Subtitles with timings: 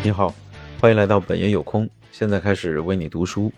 [0.00, 0.32] 你好，
[0.80, 1.88] 欢迎来到本爷有空。
[2.12, 3.52] 现在开始为你读书。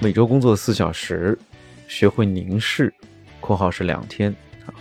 [0.00, 1.38] 每周工作四小时，
[1.86, 2.92] 学会凝视
[3.38, 4.72] （括号是两天）啊。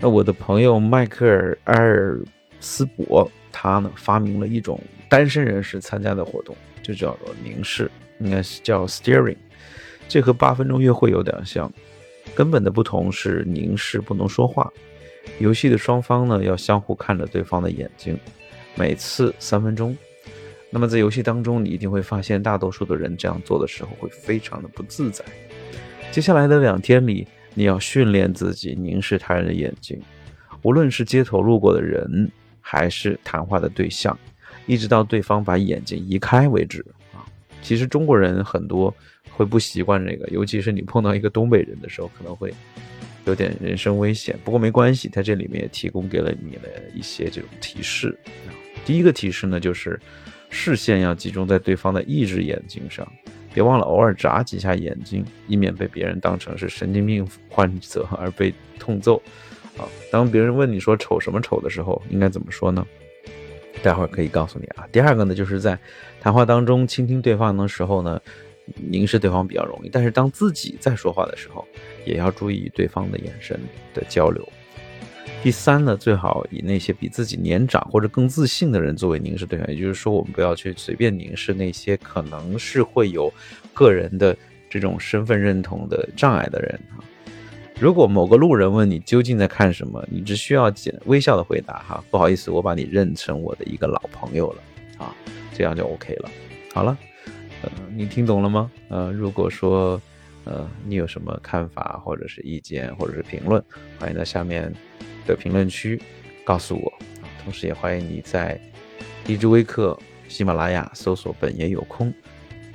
[0.00, 2.18] 那我的朋友迈克尔·埃尔
[2.58, 4.80] 斯伯，他呢发明了一种
[5.10, 9.36] 单身人士参加的活动，就叫做凝视，应该是叫 Staring。
[10.08, 11.70] 这和八分钟约会有点像，
[12.34, 14.72] 根本的不同是凝视不能说话。
[15.38, 18.18] 游戏的双方呢要相互看着对方的眼睛，
[18.76, 19.96] 每次三分钟。
[20.70, 25.24] 那么在游戏当中，你一定会发现，大多数的人这样做的时候会非常的不自在。
[26.10, 30.00] 接下来的两天里，你要训练自己凝视他人的眼睛，
[30.62, 34.18] 无论是街头路过的人，还是谈话的对象，
[34.66, 36.84] 一直到对方把眼睛移开为止
[37.14, 37.24] 啊。
[37.62, 38.94] 其实中国人很多
[39.30, 42.52] 会不习惯这个，尤其是你碰到一个东北人的时候，可能会
[43.24, 44.36] 有点人身危险。
[44.44, 48.18] 不过没关系，它这里面也提供给了你的一些这种提示。
[48.86, 50.00] 第一个提示呢，就是。
[50.48, 53.06] 视线要集中在对方的一只眼睛上，
[53.52, 59.20] 别忘了偶尔眨几下眼睛，以免被别人当成是神经病患者而被痛揍。
[59.76, 62.86] 啊，当别人问你说丑什么丑的时候，应该怎么说呢？
[63.82, 64.86] 待会儿可以告诉你啊。
[64.92, 65.76] 第二个呢，就是在
[66.20, 68.22] 谈话当中倾听对方的时候呢，
[68.76, 71.66] 凝视对方比较容易，但是当自己在说话的时候，
[72.04, 73.60] 也要注意对方的眼神
[73.92, 74.48] 的交流。
[75.42, 83.32] 第三呢，最好以那些比自己年长或者更自信的人作为凝视对象，也就是说，我们不要去随便凝视那些可能是会有
[83.72, 84.36] 个人的
[84.68, 87.04] 这种身份认同的障碍的人哈。
[87.78, 90.72] 如果某个路人问你究竟在看什么，你只需要
[91.04, 94.62] 微笑的回答哈，不好意思，我把你认成我的一个老朋友了
[94.98, 95.14] 啊，
[95.54, 96.30] 这样就 OK 了。
[96.74, 96.98] 好了，
[97.62, 98.68] 呃，你听懂了吗？
[98.88, 100.00] 呃，如果说
[100.42, 103.62] 呃你有什么看法或者是意见或者是评论，
[104.00, 104.74] 欢迎在下面。
[105.26, 106.00] 的评论区
[106.44, 106.92] 告诉我，
[107.42, 108.60] 同时也欢迎你在
[109.26, 112.12] 荔枝微课、喜马拉雅搜索“本爷有空”，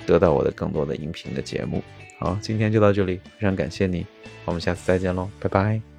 [0.06, 1.82] 得到我的更多的音频的节目。
[2.20, 4.06] 好，今天就到这里，非常感谢你，
[4.45, 5.91] 我们下次再见喽，拜拜。